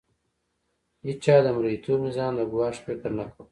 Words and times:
هیڅ 1.05 1.17
چا 1.25 1.35
د 1.45 1.47
مرئیتوب 1.57 1.99
نظام 2.07 2.31
د 2.37 2.41
ګواښ 2.51 2.75
فکر 2.85 3.09
نه 3.17 3.25
کاوه. 3.31 3.43